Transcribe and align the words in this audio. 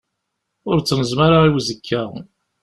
Ur 0.69 0.77
ttneẓma 0.79 1.23
ara 1.25 1.39
i 1.47 1.51
uzekka. 1.57 2.03